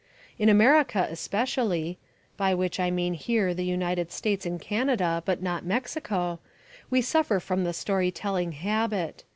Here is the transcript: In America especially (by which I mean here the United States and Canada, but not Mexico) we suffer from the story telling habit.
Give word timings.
In 0.39 0.49
America 0.49 1.07
especially 1.11 1.99
(by 2.35 2.55
which 2.55 2.79
I 2.79 2.89
mean 2.89 3.13
here 3.13 3.53
the 3.53 3.63
United 3.63 4.11
States 4.11 4.47
and 4.47 4.59
Canada, 4.59 5.21
but 5.27 5.43
not 5.43 5.63
Mexico) 5.63 6.39
we 6.89 7.03
suffer 7.03 7.39
from 7.39 7.65
the 7.65 7.71
story 7.73 8.09
telling 8.09 8.53
habit. 8.53 9.23